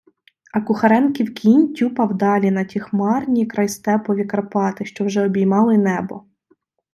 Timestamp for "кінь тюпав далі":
1.33-2.51